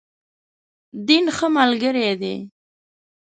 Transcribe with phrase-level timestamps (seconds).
[1.07, 2.35] دین، ښه ملګری دی.